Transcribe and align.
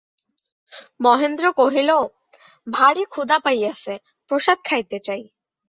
মহেন্দ্র 0.99 1.45
কহিল, 1.51 1.89
ভারি 2.67 3.03
ক্ষুধা 3.05 3.37
পাইয়াছে, 3.39 3.93
প্রসাদ 4.31 4.57
খাইতে 4.65 4.97
চাই। 4.99 5.21